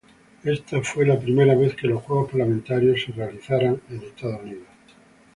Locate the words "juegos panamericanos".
2.01-2.99